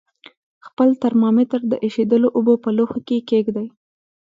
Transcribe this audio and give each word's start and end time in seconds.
خپل 0.67 0.89
ترمامتر 1.03 1.61
د 1.67 1.73
ایشېدلو 1.85 2.27
اوبو 2.37 2.53
په 2.63 2.69
لوښي 2.77 3.01
کې 3.07 3.17
کیږدئ. 3.29 3.67